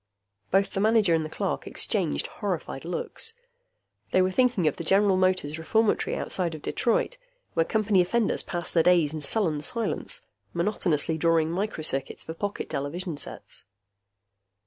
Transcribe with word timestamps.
Both 0.49 0.71
the 0.71 0.79
manager 0.79 1.13
and 1.13 1.23
the 1.23 1.29
clerk 1.29 1.67
exchanged 1.67 2.25
horrified 2.25 2.85
looks. 2.85 3.35
They 4.09 4.19
were 4.23 4.31
thinking 4.31 4.67
of 4.67 4.77
the 4.77 4.83
General 4.83 5.15
Motors 5.15 5.59
Reformatory 5.59 6.15
outside 6.15 6.55
of 6.55 6.63
Detroit, 6.63 7.19
where 7.53 7.67
Company 7.67 8.01
offenders 8.01 8.41
passed 8.41 8.73
their 8.73 8.81
days 8.81 9.13
in 9.13 9.21
sullen 9.21 9.61
silence, 9.61 10.23
monotonously 10.55 11.19
drawing 11.19 11.51
microcircuits 11.51 12.25
for 12.25 12.33
pocket 12.33 12.67
television 12.67 13.15
sets. 13.15 13.65